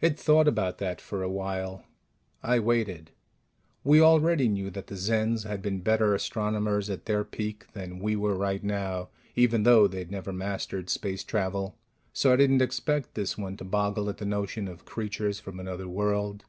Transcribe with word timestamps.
It 0.00 0.16
thought 0.16 0.46
about 0.46 0.78
that 0.78 1.00
for 1.00 1.24
a 1.24 1.28
while. 1.28 1.82
I 2.40 2.60
waited. 2.60 3.10
We 3.82 4.00
already 4.00 4.46
knew 4.46 4.70
that 4.70 4.86
the 4.86 4.94
Zens 4.94 5.42
had 5.44 5.60
been 5.60 5.80
better 5.80 6.14
astronomers 6.14 6.88
at 6.88 7.06
their 7.06 7.24
peak 7.24 7.66
than 7.72 7.98
we 7.98 8.14
were 8.14 8.36
right 8.36 8.62
now, 8.62 9.08
even 9.34 9.64
though 9.64 9.88
they'd 9.88 10.12
never 10.12 10.32
mastered 10.32 10.88
space 10.88 11.24
travel; 11.24 11.74
so 12.12 12.32
I 12.32 12.36
didn't 12.36 12.62
expect 12.62 13.14
this 13.16 13.36
one 13.36 13.56
to 13.56 13.64
boggle 13.64 14.08
at 14.08 14.18
the 14.18 14.24
notion 14.24 14.68
of 14.68 14.84
creatures 14.84 15.40
from 15.40 15.58
another 15.58 15.88
world. 15.88 16.44